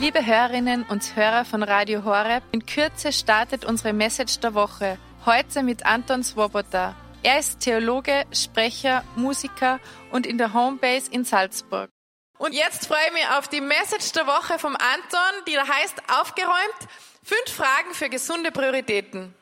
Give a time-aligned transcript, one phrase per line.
[0.00, 4.96] Liebe Hörerinnen und Hörer von Radio Horeb, in Kürze startet unsere Message der Woche.
[5.26, 6.96] Heute mit Anton Swoboda.
[7.22, 9.78] Er ist Theologe, Sprecher, Musiker
[10.10, 11.90] und in der Homebase in Salzburg.
[12.38, 16.02] Und jetzt freue ich mich auf die Message der Woche vom Anton, die da heißt
[16.18, 16.88] Aufgeräumt.
[17.22, 19.34] Fünf Fragen für gesunde Prioritäten.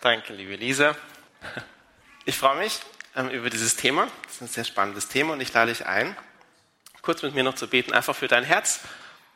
[0.00, 0.94] Danke, liebe Lisa.
[2.24, 2.78] Ich freue mich
[3.16, 4.06] ähm, über dieses Thema.
[4.22, 6.16] Das ist ein sehr spannendes Thema und ich lade dich ein,
[7.02, 8.78] kurz mit mir noch zu beten, einfach für dein Herz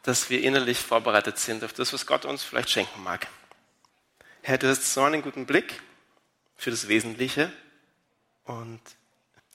[0.08, 3.26] dass wir innerlich vorbereitet sind auf das, was Gott uns vielleicht schenken mag.
[4.40, 5.82] Herr, du hast so einen guten Blick
[6.56, 7.52] für das Wesentliche
[8.44, 8.80] und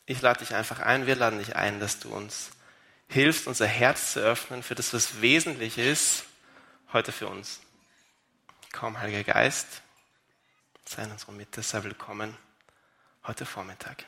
[0.05, 2.51] ich lade dich einfach ein, wir laden dich ein, dass du uns
[3.07, 6.25] hilfst, unser Herz zu öffnen für das, was wesentlich ist,
[6.91, 7.59] heute für uns.
[8.71, 9.81] Komm, Heiliger Geist,
[10.85, 12.37] sei in unserer Mitte, sei willkommen
[13.25, 14.05] heute Vormittag.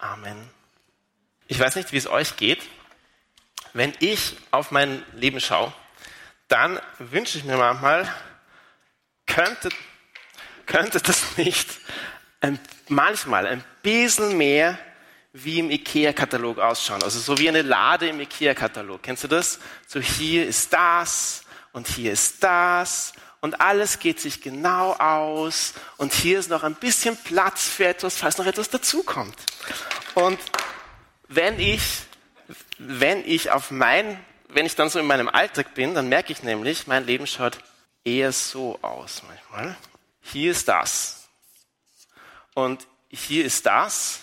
[0.00, 0.50] Amen.
[1.46, 2.60] Ich weiß nicht, wie es euch geht.
[3.76, 5.70] Wenn ich auf mein Leben schaue,
[6.48, 8.10] dann wünsche ich mir manchmal,
[9.26, 9.68] könnte,
[10.64, 11.68] könnte das nicht
[12.40, 14.78] ein, manchmal ein bisschen mehr
[15.34, 17.02] wie im IKEA-Katalog ausschauen.
[17.02, 19.02] Also so wie eine Lade im IKEA-Katalog.
[19.02, 19.58] Kennst du das?
[19.86, 26.14] So hier ist das und hier ist das und alles geht sich genau aus und
[26.14, 29.36] hier ist noch ein bisschen Platz für etwas, falls noch etwas dazukommt.
[30.14, 30.38] Und
[31.28, 32.05] wenn ich
[32.78, 36.42] wenn ich auf mein, wenn ich dann so in meinem Alltag bin, dann merke ich
[36.42, 37.58] nämlich, mein Leben schaut
[38.04, 39.76] eher so aus manchmal.
[40.22, 41.28] Hier ist das.
[42.54, 44.20] Und hier ist das.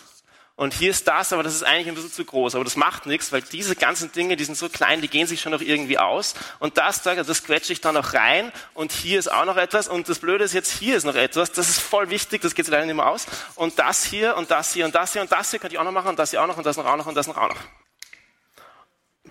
[0.56, 2.54] Und hier ist das, aber das ist eigentlich ein bisschen zu groß.
[2.54, 5.42] Aber das macht nichts, weil diese ganzen Dinge, die sind so klein, die gehen sich
[5.42, 6.36] schon noch irgendwie aus.
[6.60, 8.52] Und das, das quetsche ich dann noch rein.
[8.76, 9.88] Und hier ist auch noch etwas.
[9.88, 11.52] Und das Blöde ist jetzt, hier ist noch etwas.
[11.52, 13.26] Das ist voll wichtig, das geht leider nicht mehr aus.
[13.56, 15.86] Und das hier und das hier und das hier und das hier könnte ich auch
[15.86, 17.38] noch machen und das hier auch noch und das noch auch noch und das noch
[17.38, 17.83] auch noch.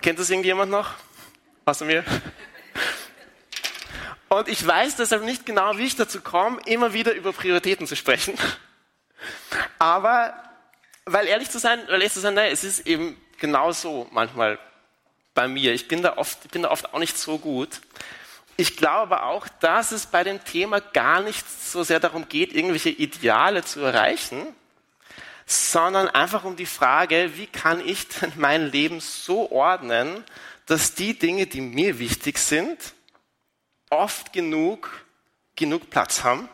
[0.03, 0.95] Kennt das irgendjemand noch?
[1.63, 2.03] Außer mir?
[4.27, 7.95] Und ich weiß deshalb nicht genau, wie ich dazu komme, immer wieder über Prioritäten zu
[7.95, 8.37] sprechen.
[9.79, 10.33] Aber,
[11.05, 14.59] weil ehrlich zu sein, weil ehrlich zu sein, nein, es ist eben genauso manchmal
[15.33, 15.73] bei mir.
[15.73, 17.79] Ich bin da oft, bin da oft auch nicht so gut.
[18.57, 22.51] Ich glaube aber auch, dass es bei dem Thema gar nicht so sehr darum geht,
[22.51, 24.53] irgendwelche Ideale zu erreichen,
[25.45, 30.23] sondern einfach um die Frage, wie kann ich denn mein Leben so ordnen,
[30.65, 32.93] dass die Dinge, die mir wichtig sind,
[33.89, 35.05] oft genug,
[35.55, 36.49] genug Platz haben.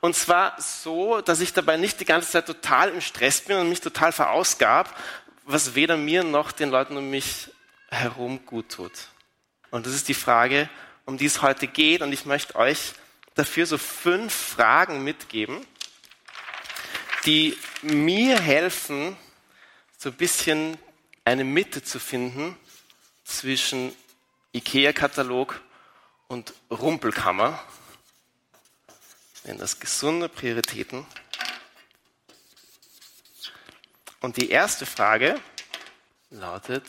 [0.00, 3.68] Und zwar so, dass ich dabei nicht die ganze Zeit total im Stress bin und
[3.68, 4.96] mich total verausgab,
[5.44, 7.50] was weder mir noch den Leuten um mich
[7.90, 8.92] herum gut tut.
[9.70, 10.68] Und das ist die Frage,
[11.04, 12.02] um die es heute geht.
[12.02, 12.92] Und ich möchte euch
[13.34, 15.66] dafür so fünf Fragen mitgeben,
[17.24, 19.16] die mir helfen,
[19.96, 20.78] so ein bisschen
[21.24, 22.56] eine Mitte zu finden
[23.24, 23.94] zwischen
[24.52, 25.60] IKEA-Katalog
[26.28, 27.62] und Rumpelkammer.
[29.44, 31.06] Nennen das gesunde Prioritäten.
[34.20, 35.40] Und die erste Frage
[36.30, 36.84] lautet,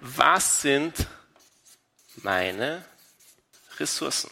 [0.00, 0.94] was sind
[2.16, 2.84] meine
[3.78, 4.30] Ressourcen?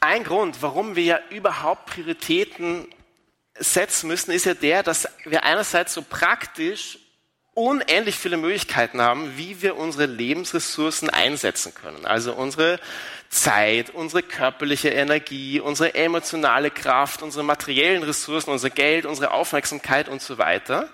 [0.00, 2.92] Ein Grund, warum wir ja überhaupt Prioritäten
[3.58, 6.98] setzen müssen, ist ja der, dass wir einerseits so praktisch
[7.54, 12.06] unendlich viele Möglichkeiten haben, wie wir unsere Lebensressourcen einsetzen können.
[12.06, 12.80] Also unsere
[13.28, 20.22] Zeit, unsere körperliche Energie, unsere emotionale Kraft, unsere materiellen Ressourcen, unser Geld, unsere Aufmerksamkeit und
[20.22, 20.88] so weiter.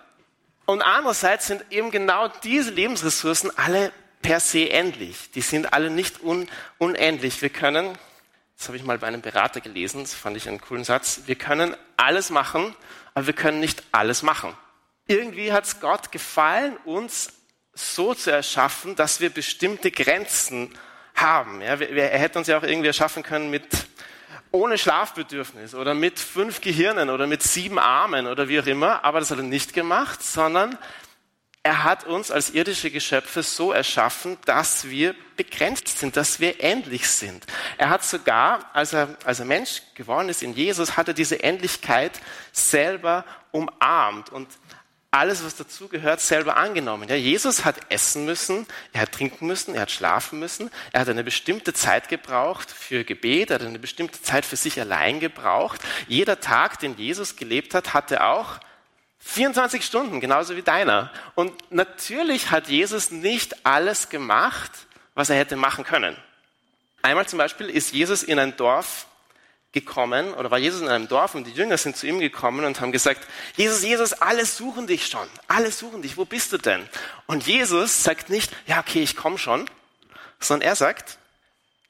[0.66, 5.30] Und andererseits sind eben genau diese Lebensressourcen alle per se endlich.
[5.30, 6.48] Die sind alle nicht un
[6.78, 7.41] unendlich.
[7.41, 7.97] Wir können
[8.58, 11.36] das habe ich mal bei einem Berater gelesen, das fand ich einen coolen Satz, wir
[11.36, 12.74] können alles machen,
[13.14, 14.52] aber wir können nicht alles machen.
[15.06, 17.32] Irgendwie hat es Gott gefallen, uns
[17.72, 20.74] so zu erschaffen, dass wir bestimmte Grenzen
[21.14, 21.62] haben.
[21.62, 23.64] Ja, er hätte uns ja auch irgendwie erschaffen können mit
[24.50, 29.20] ohne Schlafbedürfnis oder mit fünf Gehirnen oder mit sieben Armen oder wie auch immer, aber
[29.20, 30.76] das hat er nicht gemacht, sondern
[31.68, 37.10] er hat uns als irdische Geschöpfe so erschaffen, dass wir begrenzt sind, dass wir endlich
[37.10, 37.44] sind.
[37.76, 41.42] Er hat sogar, als er, als er Mensch geworden ist in Jesus, hat er diese
[41.42, 42.22] Endlichkeit
[42.53, 44.48] selber umarmt und
[45.10, 47.06] alles, was dazugehört, selber angenommen.
[47.06, 51.09] Ja, Jesus hat essen müssen, er hat trinken müssen, er hat schlafen müssen, er hat
[51.10, 55.82] eine bestimmte Zeit gebraucht für Gebet, er hat eine bestimmte Zeit für sich allein gebraucht.
[56.06, 58.59] Jeder Tag, den Jesus gelebt hat, hatte auch
[59.20, 61.10] 24 Stunden, genauso wie deiner.
[61.34, 64.70] Und natürlich hat Jesus nicht alles gemacht,
[65.15, 66.16] was er hätte machen können.
[67.03, 69.06] Einmal zum Beispiel ist Jesus in ein Dorf
[69.72, 72.80] gekommen oder war Jesus in einem Dorf und die Jünger sind zu ihm gekommen und
[72.80, 73.26] haben gesagt,
[73.56, 76.88] Jesus, Jesus, alle suchen dich schon, alle suchen dich, wo bist du denn?
[77.26, 79.68] Und Jesus sagt nicht, ja okay, ich komme schon,
[80.41, 81.18] sondern er sagt,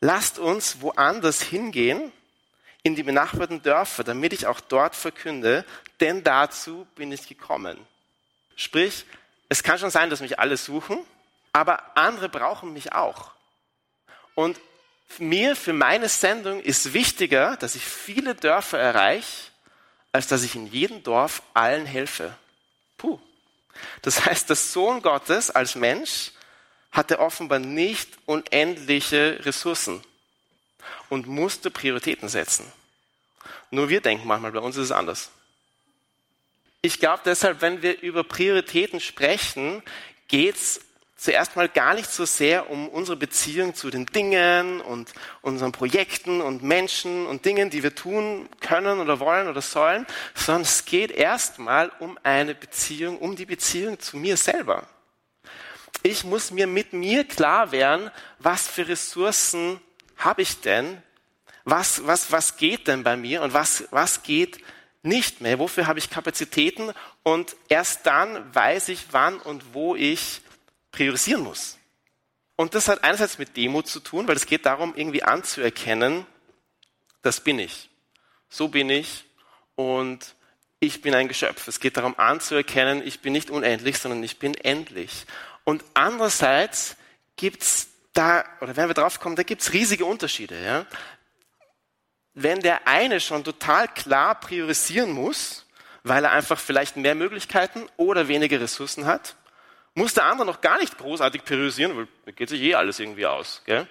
[0.01, 2.13] lasst uns woanders hingehen,
[2.83, 5.65] in die benachbarten Dörfer, damit ich auch dort verkünde,
[6.01, 7.79] denn dazu bin ich gekommen.
[8.57, 9.05] Sprich,
[9.49, 10.99] es kann schon sein, dass mich alle suchen,
[11.53, 13.33] aber andere brauchen mich auch.
[14.35, 14.59] Und
[15.19, 19.51] mir für meine Sendung ist wichtiger, dass ich viele Dörfer erreiche,
[20.13, 22.35] als dass ich in jedem Dorf allen helfe.
[22.97, 23.19] Puh.
[24.03, 26.33] Das heißt, der Sohn Gottes als Mensch
[26.91, 30.03] hatte offenbar nicht unendliche Ressourcen
[31.09, 32.71] und musste Prioritäten setzen.
[33.71, 35.31] Nur wir denken manchmal, bei uns ist es anders.
[36.81, 39.83] Ich glaube deshalb, wenn wir über Prioritäten sprechen,
[40.29, 40.81] geht es
[41.17, 45.13] zuerst mal gar nicht so sehr um unsere Beziehung zu den Dingen und
[45.43, 50.63] unseren Projekten und Menschen und Dingen, die wir tun können oder wollen oder sollen, sondern
[50.63, 54.87] es geht erstmal um eine Beziehung, um die Beziehung zu mir selber.
[56.05, 59.81] Ich muss mir mit mir klar werden, was für Ressourcen
[60.19, 61.03] habe ich denn?
[61.65, 64.59] Was, was, was geht denn bei mir und was, was geht
[65.03, 65.59] nicht mehr?
[65.59, 66.93] Wofür habe ich Kapazitäten?
[67.23, 70.41] Und erst dann weiß ich, wann und wo ich
[70.93, 71.79] priorisieren muss.
[72.57, 76.27] Und das hat einerseits mit Demut zu tun, weil es geht darum, irgendwie anzuerkennen,
[77.23, 77.89] das bin ich.
[78.49, 79.25] So bin ich
[79.77, 80.35] und
[80.81, 81.69] ich bin ein Geschöpf.
[81.69, 85.27] Es geht darum anzuerkennen, ich bin nicht unendlich, sondern ich bin endlich.
[85.65, 86.97] Und andererseits
[87.37, 87.89] gibt's
[88.19, 90.61] da, oder wenn wir drauf kommen, da gibt's riesige Unterschiede.
[90.63, 90.87] Ja?
[92.35, 95.67] Wenn der eine schon total klar priorisieren muss,
[96.03, 99.37] weil er einfach vielleicht mehr Möglichkeiten oder weniger Ressourcen hat,
[99.95, 103.27] muss der andere noch gar nicht großartig priorisieren, weil da geht sich eh alles irgendwie
[103.27, 103.63] aus.
[103.65, 103.87] Gell?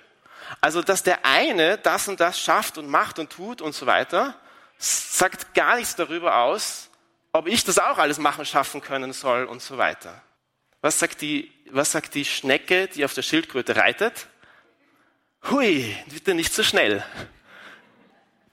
[0.61, 4.35] Also, dass der eine das und das schafft und macht und tut und so weiter,
[4.77, 6.89] sagt gar nichts darüber aus,
[7.33, 10.21] ob ich das auch alles machen, schaffen können soll und so weiter.
[10.87, 14.27] Was sagt die, was sagt die Schnecke, die auf der Schildkröte reitet?
[15.51, 17.03] Hui, bitte nicht so schnell.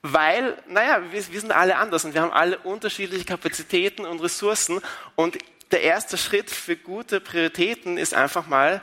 [0.01, 4.81] Weil, naja, wir, wir sind alle anders und wir haben alle unterschiedliche Kapazitäten und Ressourcen
[5.15, 5.37] und
[5.71, 8.81] der erste Schritt für gute Prioritäten ist einfach mal,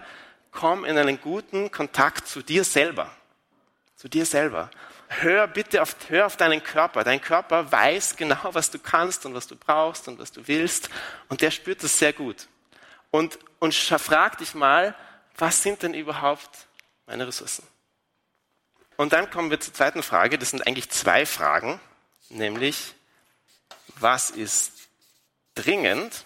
[0.50, 3.14] komm in einen guten Kontakt zu dir selber.
[3.96, 4.70] Zu dir selber.
[5.08, 7.04] Hör bitte auf, hör auf deinen Körper.
[7.04, 10.88] Dein Körper weiß genau, was du kannst und was du brauchst und was du willst.
[11.28, 12.48] Und der spürt das sehr gut.
[13.12, 14.96] Und, und frag dich mal,
[15.36, 16.66] was sind denn überhaupt
[17.06, 17.64] meine Ressourcen?
[18.96, 20.38] Und dann kommen wir zur zweiten Frage.
[20.38, 21.78] Das sind eigentlich zwei Fragen.
[22.30, 22.94] Nämlich,
[23.96, 24.72] was ist
[25.54, 26.24] dringend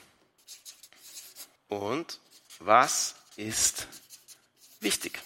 [1.68, 2.20] und
[2.60, 3.88] was ist
[4.80, 5.20] wichtig?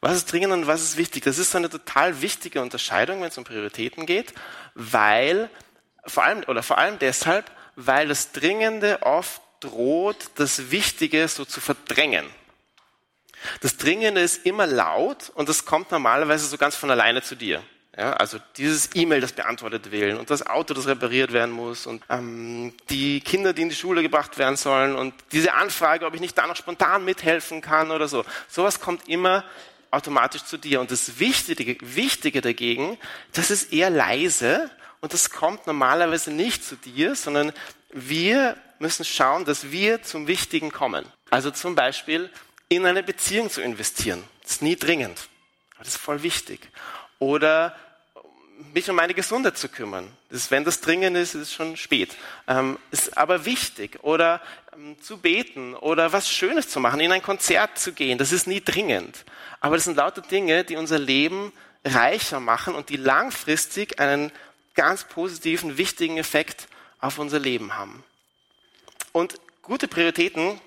[0.00, 1.24] Was ist dringend und was ist wichtig?
[1.24, 4.34] Das ist eine total wichtige Unterscheidung, wenn es um Prioritäten geht,
[4.74, 5.48] weil
[6.04, 11.60] vor allem oder vor allem deshalb, weil das Dringende oft droht, das Wichtige so zu
[11.60, 12.26] verdrängen.
[13.60, 17.62] Das Dringende ist immer laut und das kommt normalerweise so ganz von alleine zu dir.
[17.96, 22.02] Ja, also dieses E-Mail, das beantwortet werden und das Auto, das repariert werden muss und
[22.08, 26.20] ähm, die Kinder, die in die Schule gebracht werden sollen und diese Anfrage, ob ich
[26.22, 28.24] nicht da noch spontan mithelfen kann oder so.
[28.48, 29.44] Sowas kommt immer
[29.90, 30.80] automatisch zu dir.
[30.80, 32.96] Und das Wichtige, Wichtige dagegen,
[33.34, 34.70] das ist eher leise
[35.02, 37.52] und das kommt normalerweise nicht zu dir, sondern
[37.92, 41.04] wir müssen schauen, dass wir zum Wichtigen kommen.
[41.30, 42.30] Also zum Beispiel
[42.68, 44.24] in eine Beziehung zu investieren.
[44.42, 45.28] Das ist nie dringend.
[45.74, 46.60] Aber das ist voll wichtig
[47.18, 47.76] oder
[48.74, 50.08] mich um meine Gesundheit zu kümmern.
[50.30, 52.16] Das, wenn das dringend ist, ist es schon spät.
[52.48, 53.98] Ähm, ist aber wichtig.
[54.02, 54.40] Oder
[54.74, 58.18] ähm, zu beten oder was Schönes zu machen, in ein Konzert zu gehen.
[58.18, 59.24] Das ist nie dringend.
[59.60, 61.52] Aber das sind lauter Dinge, die unser Leben
[61.84, 64.32] reicher machen und die langfristig einen
[64.74, 66.68] ganz positiven, wichtigen Effekt
[67.02, 68.02] auf unser Leben haben.
[69.12, 70.58] Und gute Prioritäten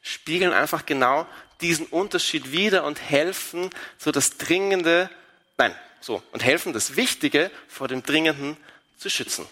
[0.00, 1.26] spiegeln einfach genau
[1.60, 3.68] diesen Unterschied wider und helfen,
[3.98, 5.10] so das Dringende
[5.58, 6.22] Nein, so.
[6.32, 8.56] Und helfen, das Wichtige vor dem Dringenden
[8.98, 9.46] zu schützen.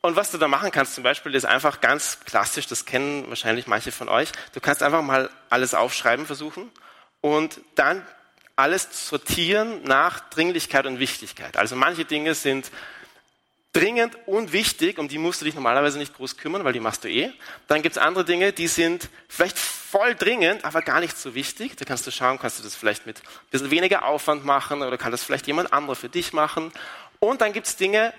[0.00, 3.66] Und was du da machen kannst zum Beispiel, ist einfach ganz klassisch, das kennen wahrscheinlich
[3.66, 4.32] manche von euch.
[4.54, 6.70] Du kannst einfach mal alles aufschreiben versuchen
[7.20, 8.06] und dann
[8.56, 11.56] alles sortieren nach Dringlichkeit und Wichtigkeit.
[11.56, 12.70] Also manche Dinge sind
[13.72, 17.04] dringend und wichtig, um die musst du dich normalerweise nicht groß kümmern, weil die machst
[17.04, 17.30] du eh.
[17.68, 21.76] Dann gibt es andere Dinge, die sind vielleicht voll dringend, aber gar nicht so wichtig.
[21.76, 24.98] Da kannst du schauen, kannst du das vielleicht mit ein bisschen weniger Aufwand machen oder
[24.98, 26.72] kann das vielleicht jemand anderer für dich machen.
[27.20, 28.12] Und dann gibt es Dinge,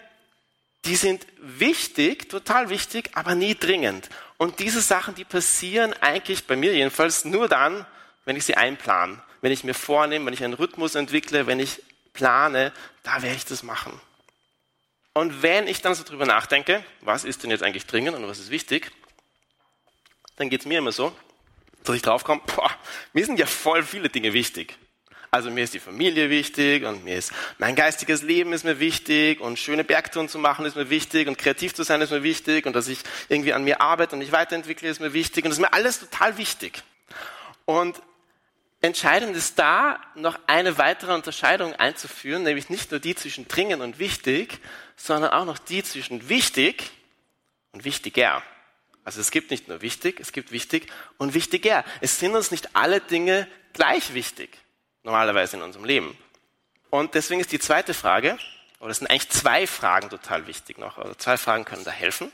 [0.85, 4.09] die sind wichtig, total wichtig, aber nie dringend.
[4.37, 7.85] Und diese Sachen, die passieren eigentlich bei mir jedenfalls nur dann,
[8.25, 9.21] wenn ich sie einplane.
[9.41, 12.71] Wenn ich mir vornehme, wenn ich einen Rhythmus entwickle, wenn ich plane,
[13.03, 13.99] da werde ich das machen.
[15.13, 18.39] Und wenn ich dann so drüber nachdenke, was ist denn jetzt eigentlich dringend und was
[18.39, 18.91] ist wichtig,
[20.37, 21.11] dann geht es mir immer so,
[21.83, 22.71] dass ich draufkomme, boah,
[23.13, 24.77] mir sind ja voll viele Dinge wichtig.
[25.33, 29.39] Also mir ist die Familie wichtig und mir ist mein geistiges Leben ist mir wichtig
[29.39, 32.65] und schöne Bergtouren zu machen ist mir wichtig und kreativ zu sein ist mir wichtig
[32.65, 32.99] und dass ich
[33.29, 36.01] irgendwie an mir arbeite und mich weiterentwickle ist mir wichtig und das ist mir alles
[36.01, 36.83] total wichtig.
[37.63, 38.01] Und
[38.81, 43.99] entscheidend ist da noch eine weitere Unterscheidung einzuführen, nämlich nicht nur die zwischen dringend und
[43.99, 44.59] wichtig,
[44.95, 46.91] sondern auch noch die zwischen wichtig
[47.71, 48.43] und wichtiger.
[49.03, 51.83] Also es gibt nicht nur wichtig, es gibt wichtig und wichtiger.
[52.01, 54.57] Es sind uns nicht alle Dinge gleich wichtig
[55.03, 56.17] normalerweise in unserem Leben.
[56.89, 58.37] Und deswegen ist die zweite Frage,
[58.79, 62.31] oder es sind eigentlich zwei Fragen total wichtig noch, also zwei Fragen können da helfen,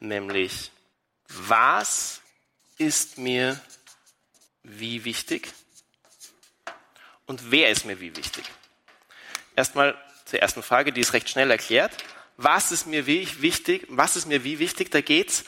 [0.00, 0.70] nämlich,
[1.28, 2.20] was
[2.78, 3.58] ist mir
[4.62, 5.48] wie wichtig
[7.26, 8.44] und wer ist mir wie wichtig?
[9.56, 11.92] Erstmal zur ersten Frage, die ist recht schnell erklärt.
[12.36, 13.86] Was ist mir wie wichtig?
[13.88, 14.90] Was ist mir wie wichtig?
[14.90, 15.44] Da geht's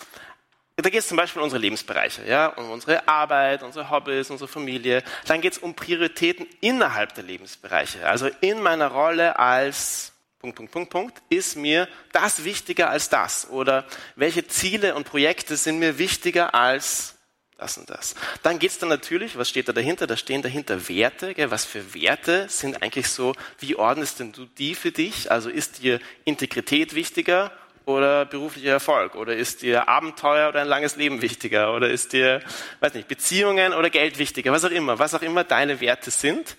[0.77, 4.49] da geht es zum Beispiel um unsere Lebensbereiche, ja, um unsere Arbeit, unsere Hobbys, unsere
[4.49, 5.05] Familie.
[5.27, 8.05] Dann geht es um Prioritäten innerhalb der Lebensbereiche.
[8.09, 13.49] Also in meiner Rolle als Punkt, Punkt, Punkt, Punkt, ist mir das wichtiger als das?
[13.51, 17.14] Oder welche Ziele und Projekte sind mir wichtiger als
[17.57, 18.15] das und das?
[18.43, 20.07] Dann geht es dann natürlich, was steht da dahinter?
[20.07, 21.35] Da stehen dahinter Werte.
[21.35, 21.51] Gell?
[21.51, 25.31] Was für Werte sind eigentlich so, wie ordnest denn du die für dich?
[25.31, 27.53] Also ist dir Integrität wichtiger
[27.85, 29.15] oder beruflicher Erfolg?
[29.15, 31.75] Oder ist dir Abenteuer oder ein langes Leben wichtiger?
[31.75, 32.41] Oder ist dir,
[32.81, 34.53] weiß nicht, Beziehungen oder Geld wichtiger?
[34.53, 36.57] Was auch immer, was auch immer deine Werte sind,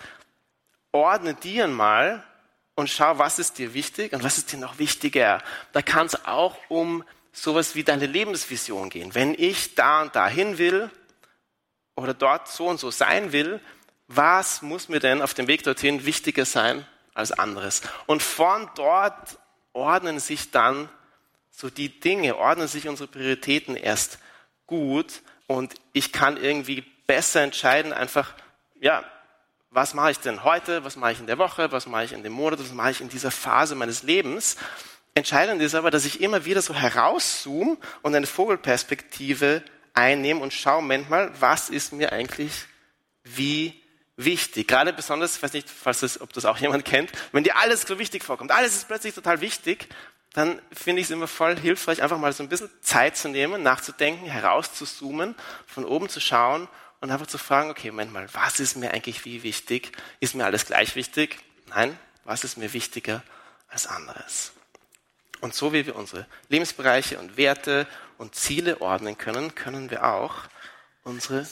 [0.91, 2.23] ordne die einmal
[2.75, 5.41] und schau, was ist dir wichtig und was ist dir noch wichtiger.
[5.71, 7.03] Da kann es auch um
[7.35, 9.13] sowas wie deine Lebensvision gehen.
[9.13, 10.89] Wenn ich da und dahin will
[11.95, 13.59] oder dort so und so sein will,
[14.07, 17.81] was muss mir denn auf dem Weg dorthin wichtiger sein als anderes?
[18.05, 19.37] Und von dort
[19.73, 20.89] ordnen sich dann
[21.51, 24.19] so die Dinge, ordnen sich unsere Prioritäten erst
[24.67, 28.33] gut und ich kann irgendwie besser entscheiden, einfach,
[28.79, 29.03] ja,
[29.69, 32.23] was mache ich denn heute, was mache ich in der Woche, was mache ich in
[32.23, 34.55] dem Monat, was mache ich in dieser Phase meines Lebens.
[35.17, 40.83] Entscheidend ist aber, dass ich immer wieder so herauszoome und eine Vogelperspektive einnehme und schaue
[40.83, 42.51] manchmal, was ist mir eigentlich
[43.23, 43.81] wie
[44.17, 44.67] wichtig.
[44.67, 47.83] Gerade besonders, ich weiß nicht, falls das, ob das auch jemand kennt, wenn dir alles
[47.83, 49.87] so wichtig vorkommt, alles ist plötzlich total wichtig,
[50.33, 53.63] dann finde ich es immer voll hilfreich, einfach mal so ein bisschen Zeit zu nehmen,
[53.63, 55.33] nachzudenken, herauszuzoomen,
[55.65, 56.67] von oben zu schauen
[56.99, 59.93] und einfach zu fragen, okay, Moment mal, was ist mir eigentlich wie wichtig?
[60.19, 61.37] Ist mir alles gleich wichtig?
[61.67, 63.23] Nein, was ist mir wichtiger
[63.69, 64.54] als anderes?
[65.45, 67.85] Und so wie wir unsere Lebensbereiche und Werte
[68.17, 70.33] und Ziele ordnen können, können wir auch
[71.03, 71.47] unsere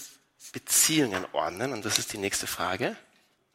[0.51, 1.71] Beziehungen ordnen.
[1.71, 2.97] Und das ist die nächste Frage,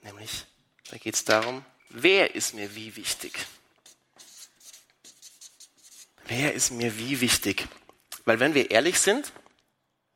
[0.02, 0.46] nämlich
[0.92, 3.36] da geht es darum, wer ist mir wie wichtig?
[6.26, 7.66] wer ist mir wie wichtig?
[8.24, 9.32] Weil wenn wir ehrlich sind,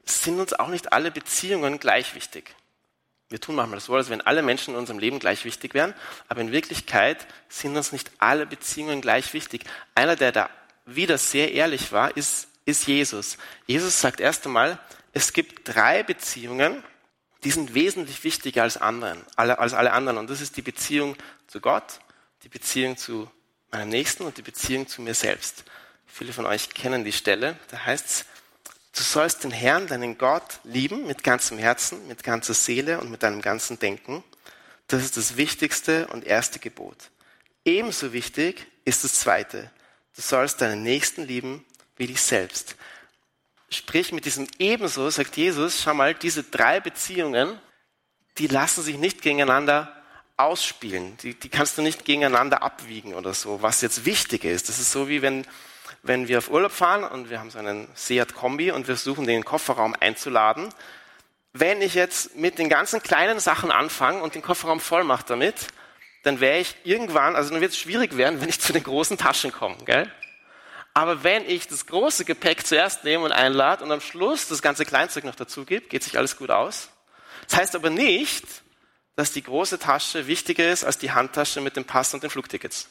[0.05, 2.55] sind uns auch nicht alle Beziehungen gleich wichtig.
[3.33, 5.95] Wir tun manchmal so, als wenn alle Menschen in unserem Leben gleich wichtig wären,
[6.29, 9.65] aber in Wirklichkeit sind uns nicht alle Beziehungen gleich wichtig.
[9.95, 10.51] Einer, der da
[10.85, 13.39] wieder sehr ehrlich war, ist, ist Jesus.
[13.67, 14.79] Jesus sagt erst einmal,
[15.15, 16.83] es gibt drei Beziehungen,
[17.43, 20.19] die sind wesentlich wichtiger als, anderen, als alle anderen.
[20.19, 22.01] Und das ist die Beziehung zu Gott,
[22.45, 23.31] die Beziehung zu
[23.71, 25.65] meinem Nächsten und die Beziehung zu mir selbst.
[26.07, 27.57] Viele von euch kennen die Stelle.
[27.71, 28.27] Da heißt es,
[28.95, 33.23] du sollst den Herrn, deinen Gott, lieben mit ganzem Herzen, mit ganzer Seele und mit
[33.23, 34.23] deinem ganzen Denken.
[34.89, 37.11] Das ist das wichtigste und erste Gebot.
[37.65, 39.71] Ebenso wichtig ist das zweite.
[40.15, 41.65] Du sollst deinen Nächsten lieben
[41.97, 42.77] wie dich selbst.
[43.71, 47.59] Sprich, mit diesem ebenso sagt Jesus, schau mal, diese drei Beziehungen,
[48.37, 49.97] die lassen sich nicht gegeneinander
[50.37, 51.17] ausspielen.
[51.19, 54.69] Die, die kannst du nicht gegeneinander abwiegen oder so, was jetzt wichtig ist.
[54.69, 55.47] Das ist so wie wenn
[56.03, 59.27] wenn wir auf Urlaub fahren und wir haben so einen Seat Kombi und wir versuchen
[59.27, 60.69] den Kofferraum einzuladen,
[61.53, 65.69] wenn ich jetzt mit den ganzen kleinen Sachen anfange und den Kofferraum voll mache damit,
[66.23, 69.19] dann wäre ich irgendwann, also dann wird es schwierig werden, wenn ich zu den großen
[69.19, 70.11] Taschen komme, gell?
[70.95, 74.85] Aber wenn ich das große Gepäck zuerst nehme und einlade und am Schluss das ganze
[74.85, 76.91] Kleinzeug noch dazu gebe, geht sich alles gut aus.
[77.49, 78.45] Das heißt aber nicht,
[79.17, 82.89] dass die große Tasche wichtiger ist als die Handtasche mit dem Pass und den Flugtickets.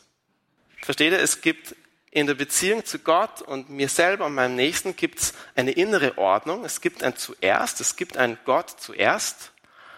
[0.81, 1.19] Versteht ihr?
[1.19, 1.75] Es gibt
[2.11, 6.17] in der Beziehung zu Gott und mir selber und meinem Nächsten gibt es eine innere
[6.17, 6.65] Ordnung.
[6.65, 9.53] Es gibt ein Zuerst, es gibt ein Gott zuerst,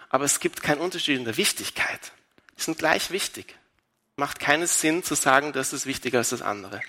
[0.08, 2.12] aber es gibt keinen Unterschied in der Wichtigkeit.
[2.56, 3.56] Die sind gleich wichtig.
[4.14, 6.80] Macht keinen Sinn zu sagen, das ist wichtiger als das andere.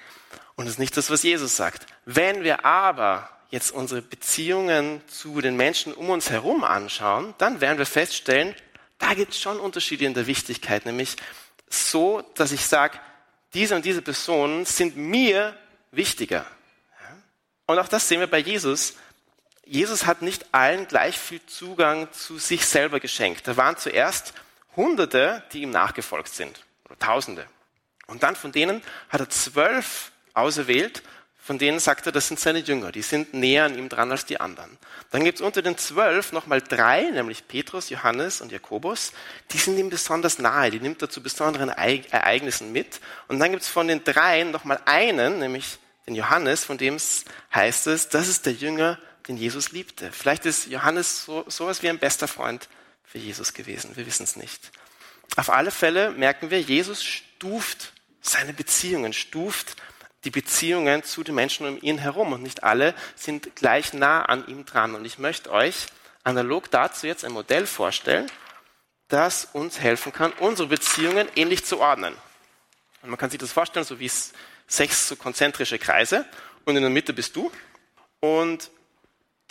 [0.55, 1.87] Und das ist nicht das, was Jesus sagt.
[2.05, 7.79] Wenn wir aber jetzt unsere Beziehungen zu den Menschen um uns herum anschauen, dann werden
[7.79, 8.53] wir feststellen,
[8.99, 11.15] da gibt es schon Unterschiede in der Wichtigkeit, nämlich
[11.67, 12.99] so, dass ich sage,
[13.55, 15.57] diese und diese Personen sind mir
[15.91, 16.45] wichtiger.
[17.65, 18.95] Und auch das sehen wir bei Jesus.
[19.65, 23.47] Jesus hat nicht allen gleich viel Zugang zu sich selber geschenkt.
[23.47, 24.33] Da waren zuerst
[24.75, 27.47] Hunderte, die ihm nachgefolgt sind, oder Tausende.
[28.07, 31.01] Und dann von denen hat er zwölf auserwählt,
[31.45, 34.25] von denen sagt er, das sind seine Jünger, die sind näher an ihm dran als
[34.25, 34.79] die anderen.
[35.11, 39.11] Dann gibt es unter den zwölf nochmal drei, nämlich Petrus, Johannes und Jakobus,
[39.51, 42.99] die sind ihm besonders nahe, die nimmt er zu besonderen Ereignissen mit.
[43.27, 46.97] Und dann gibt es von den dreien nochmal einen, nämlich den Johannes, von dem
[47.53, 48.97] heißt es, das ist der Jünger,
[49.27, 50.11] den Jesus liebte.
[50.11, 52.67] Vielleicht ist Johannes so, sowas wie ein bester Freund
[53.03, 54.71] für Jesus gewesen, wir wissen es nicht.
[55.35, 59.75] Auf alle Fälle merken wir, Jesus stuft seine Beziehungen, stuft
[60.25, 64.47] die Beziehungen zu den Menschen um ihn herum und nicht alle sind gleich nah an
[64.47, 64.95] ihm dran.
[64.95, 65.85] Und ich möchte euch
[66.23, 68.29] analog dazu jetzt ein Modell vorstellen,
[69.07, 72.15] das uns helfen kann, unsere Beziehungen ähnlich zu ordnen.
[73.03, 74.11] Und man kann sich das vorstellen, so wie
[74.67, 76.25] sechs so konzentrische Kreise
[76.65, 77.51] und in der Mitte bist du.
[78.19, 78.71] Und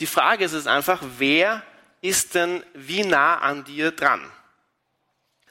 [0.00, 1.62] die Frage ist es einfach, wer
[2.00, 4.28] ist denn wie nah an dir dran?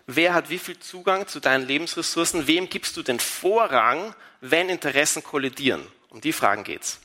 [0.06, 2.46] Wer hat wie viel Zugang zu deinen Lebensressourcen?
[2.46, 5.88] Wem gibst du den Vorrang, wenn Interessen kollidieren?
[6.10, 7.00] Um die Fragen geht's.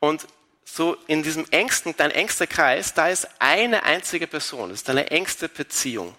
[0.00, 0.26] Und
[0.64, 5.10] so in diesem engsten, dein engster Kreis, da ist eine einzige Person, das ist deine
[5.10, 6.14] engste Beziehung.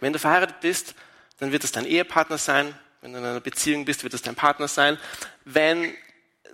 [0.00, 0.94] Wenn du verheiratet bist,
[1.38, 2.78] dann wird es dein Ehepartner sein.
[3.00, 4.98] Wenn du in einer Beziehung bist, wird es dein Partner sein.
[5.44, 5.94] Wenn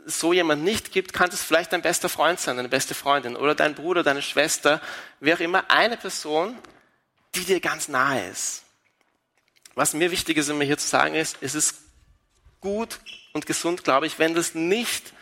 [0.07, 3.55] so jemand nicht gibt, kann es vielleicht dein bester Freund sein, deine beste Freundin oder
[3.55, 4.81] dein Bruder, deine Schwester,
[5.19, 6.57] wer auch immer, eine Person,
[7.35, 8.63] die dir ganz nahe ist.
[9.75, 11.90] Was mir wichtig ist, immer hier zu sagen ist, es ist
[12.61, 13.01] gut
[13.33, 15.13] und gesund, glaube ich, wenn das nicht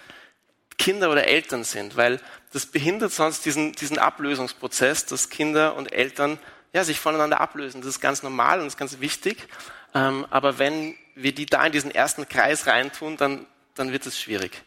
[0.77, 2.21] Kinder oder Eltern sind, weil
[2.53, 6.39] das behindert sonst diesen, diesen Ablösungsprozess, dass Kinder und Eltern
[6.73, 7.81] ja, sich voneinander ablösen.
[7.81, 9.49] Das ist ganz normal und das ist ganz wichtig.
[9.95, 14.21] Ähm, aber wenn wir die da in diesen ersten Kreis reintun, dann, dann wird es
[14.21, 14.63] schwierig.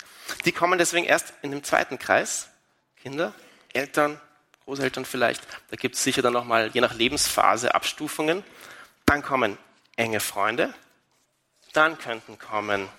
[0.45, 2.49] Die kommen deswegen erst in dem zweiten Kreis.
[3.01, 3.33] Kinder,
[3.73, 4.19] Eltern,
[4.65, 5.41] Großeltern vielleicht.
[5.69, 8.43] Da gibt es sicher dann nochmal, je nach Lebensphase, Abstufungen.
[9.05, 9.57] Dann kommen
[9.95, 10.73] enge Freunde.
[11.73, 12.89] Dann könnten kommen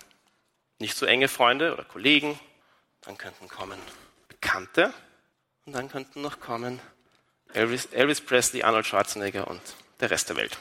[0.79, 2.39] nicht so enge Freunde oder Kollegen.
[3.01, 3.79] Dann könnten kommen
[4.27, 4.93] Bekannte.
[5.65, 6.81] Und dann könnten noch kommen
[7.53, 9.61] Elvis, Elvis Presley, Arnold Schwarzenegger und
[9.99, 10.57] der Rest der Welt.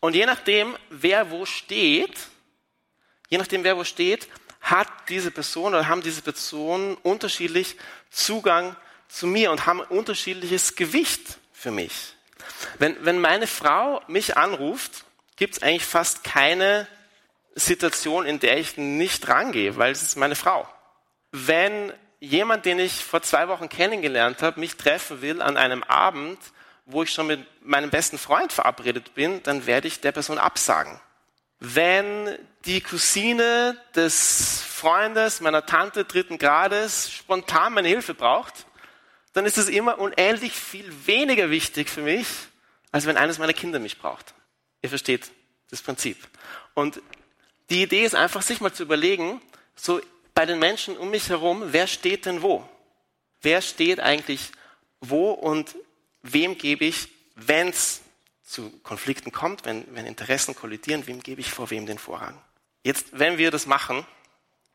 [0.00, 2.18] Und je nachdem, wer wo steht,
[3.28, 4.28] je nachdem, wer wo steht,
[4.60, 7.76] hat diese Person oder haben diese Personen unterschiedlich
[8.10, 8.76] Zugang
[9.08, 12.14] zu mir und haben unterschiedliches Gewicht für mich.
[12.78, 15.04] Wenn, wenn meine Frau mich anruft,
[15.36, 16.86] gibt es eigentlich fast keine
[17.54, 20.66] Situation, in der ich nicht rangehe, weil es ist meine Frau.
[21.32, 26.38] Wenn jemand, den ich vor zwei Wochen kennengelernt habe, mich treffen will an einem Abend,
[26.86, 31.00] wo ich schon mit meinem besten Freund verabredet bin, dann werde ich der Person absagen.
[31.58, 38.66] Wenn die Cousine des Freundes meiner Tante dritten Grades spontan meine Hilfe braucht,
[39.32, 42.26] dann ist es immer unendlich viel weniger wichtig für mich,
[42.90, 44.34] als wenn eines meiner Kinder mich braucht.
[44.82, 45.30] Ihr versteht
[45.70, 46.18] das Prinzip.
[46.74, 47.00] Und
[47.70, 49.40] die Idee ist einfach, sich mal zu überlegen,
[49.74, 50.00] so
[50.34, 52.68] bei den Menschen um mich herum, wer steht denn wo?
[53.40, 54.50] Wer steht eigentlich
[55.00, 55.74] wo und
[56.22, 58.02] wem gebe ich, wenn es
[58.44, 62.40] zu Konflikten kommt, wenn, wenn Interessen kollidieren, wem gebe ich vor wem den Vorrang?
[62.82, 64.06] Jetzt, wenn wir das machen,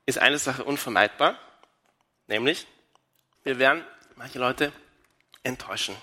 [0.05, 1.39] ist eine Sache unvermeidbar,
[2.27, 2.65] nämlich
[3.43, 3.83] wir werden
[4.15, 4.71] manche Leute
[5.43, 5.95] enttäuschen.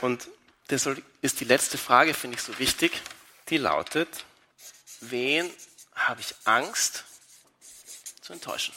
[0.00, 0.28] Und
[0.68, 0.88] das
[1.20, 2.92] ist die letzte Frage, finde ich so wichtig.
[3.50, 4.24] Die lautet,
[5.00, 5.50] wen
[5.94, 7.04] habe ich Angst
[8.20, 8.74] zu enttäuschen?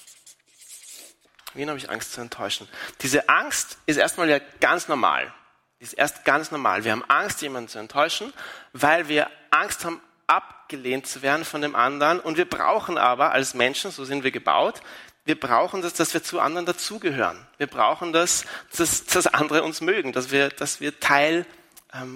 [1.53, 2.67] Wen habe ich Angst zu enttäuschen?
[3.01, 5.31] Diese Angst ist erstmal ja ganz normal.
[5.79, 6.83] Ist erst ganz normal.
[6.83, 8.33] Wir haben Angst, jemanden zu enttäuschen,
[8.71, 12.19] weil wir Angst haben, abgelehnt zu werden von dem anderen.
[12.19, 14.81] Und wir brauchen aber als Menschen, so sind wir gebaut,
[15.25, 17.45] wir brauchen das, dass wir zu anderen dazugehören.
[17.57, 21.45] Wir brauchen das, dass, dass andere uns mögen, dass wir, dass wir Teil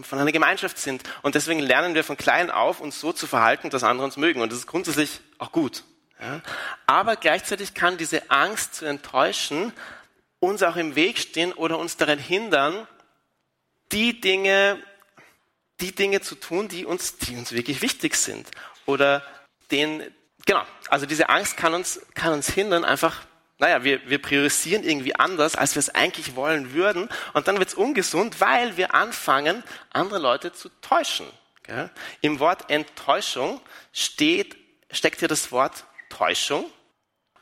[0.04, 1.04] von einer Gemeinschaft sind.
[1.22, 4.42] Und deswegen lernen wir von klein auf, uns so zu verhalten, dass andere uns mögen.
[4.42, 5.84] Und das ist grundsätzlich auch gut.
[6.20, 6.42] Ja?
[6.88, 9.74] Aber gleichzeitig kann diese Angst zu enttäuschen
[10.40, 12.88] uns auch im Weg stehen oder uns daran hindern,
[13.92, 14.78] die Dinge,
[15.80, 18.50] die Dinge zu tun, die uns, die uns wirklich wichtig sind.
[18.86, 19.24] Oder
[19.72, 20.04] den,
[20.48, 23.26] Genau, also diese Angst kann uns, kann uns hindern, einfach,
[23.60, 27.10] naja, wir, wir priorisieren irgendwie anders, als wir es eigentlich wollen würden.
[27.34, 31.26] Und dann wird es ungesund, weil wir anfangen, andere Leute zu täuschen.
[31.64, 31.90] Gell?
[32.22, 33.60] Im Wort Enttäuschung
[33.94, 34.56] steht,
[34.92, 36.66] steckt hier das Wort Täuschung.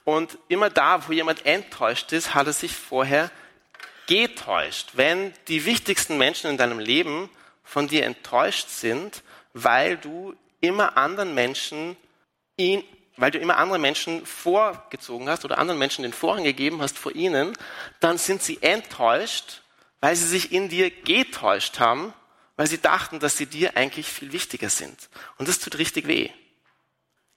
[0.06, 3.30] Und immer da, wo jemand enttäuscht ist, hat er sich vorher
[4.08, 4.92] getäuscht.
[4.94, 7.30] Wenn die wichtigsten Menschen in deinem Leben
[7.64, 9.24] von dir enttäuscht sind,
[9.54, 11.98] weil du immer anderen Menschen
[12.58, 12.84] ihn
[13.18, 17.16] weil du immer andere Menschen vorgezogen hast oder anderen Menschen den Vorrang gegeben hast vor
[17.16, 17.58] ihnen,
[18.00, 19.62] dann sind sie enttäuscht,
[20.02, 22.14] weil sie sich in dir getäuscht haben,
[22.58, 25.10] weil sie dachten, dass sie dir eigentlich viel wichtiger sind.
[25.38, 26.30] Und das tut richtig weh.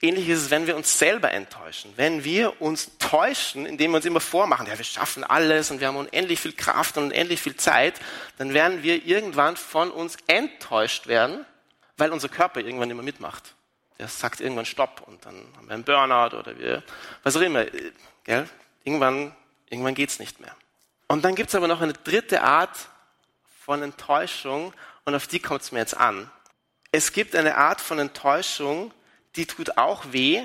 [0.01, 1.91] Ähnlich ist es, wenn wir uns selber enttäuschen.
[1.97, 5.87] Wenn wir uns täuschen, indem wir uns immer vormachen, ja, wir schaffen alles und wir
[5.87, 7.99] haben unendlich viel Kraft und unendlich viel Zeit,
[8.37, 11.45] dann werden wir irgendwann von uns enttäuscht werden,
[11.97, 13.55] weil unser Körper irgendwann immer mitmacht.
[13.99, 16.83] Der sagt irgendwann Stopp und dann haben wir einen Burnout oder wir,
[17.23, 17.65] was auch immer.
[18.23, 18.49] Gell?
[18.83, 19.35] Irgendwann,
[19.69, 20.55] irgendwann geht's nicht mehr.
[21.07, 22.77] Und dann gibt's aber noch eine dritte Art
[23.65, 24.73] von Enttäuschung
[25.05, 26.31] und auf die kommt es mir jetzt an.
[26.91, 28.93] Es gibt eine Art von Enttäuschung,
[29.35, 30.43] die tut auch weh,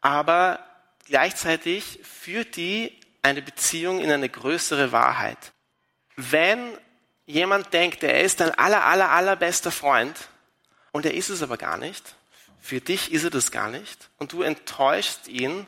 [0.00, 0.58] aber
[1.06, 5.52] gleichzeitig führt die eine Beziehung in eine größere Wahrheit.
[6.16, 6.76] Wenn
[7.26, 10.16] jemand denkt, er ist dein aller, aller, allerbester Freund
[10.90, 12.16] und er ist es aber gar nicht,
[12.62, 15.66] für dich ist er das gar nicht und du enttäuschst ihn,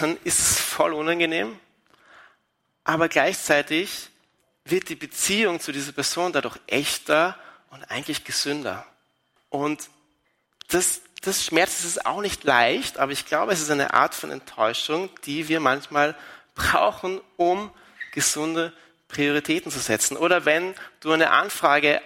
[0.00, 1.58] dann ist es voll unangenehm,
[2.82, 4.08] aber gleichzeitig
[4.64, 7.38] wird die Beziehung zu dieser Person dadurch echter
[7.70, 8.86] und eigentlich gesünder.
[9.50, 9.90] Und
[10.68, 14.30] das, das Schmerz ist auch nicht leicht, aber ich glaube, es ist eine Art von
[14.30, 16.16] Enttäuschung, die wir manchmal
[16.54, 17.70] brauchen, um
[18.12, 18.72] gesunde
[19.08, 20.16] Prioritäten zu setzen.
[20.16, 22.00] Oder wenn du eine Anfrage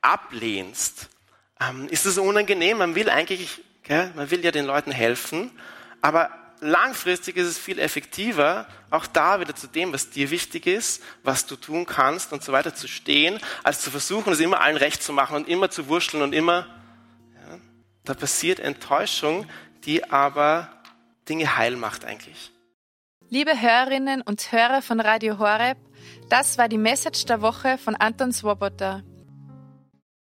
[0.00, 1.08] ablehnst,
[1.60, 2.78] ähm, ist es unangenehm.
[2.78, 5.50] Man will eigentlich, gell, man will ja den Leuten helfen,
[6.00, 11.02] aber langfristig ist es viel effektiver, auch da wieder zu dem, was dir wichtig ist,
[11.22, 14.76] was du tun kannst und so weiter zu stehen, als zu versuchen, es immer allen
[14.76, 16.66] recht zu machen und immer zu wurschteln und immer,
[17.34, 17.58] ja,
[18.04, 19.46] da passiert Enttäuschung,
[19.84, 20.68] die aber
[21.28, 22.52] Dinge heil macht eigentlich.
[23.30, 25.76] Liebe Hörerinnen und Hörer von Radio Horeb,
[26.30, 29.02] das war die Message der Woche von Anton Swoboda.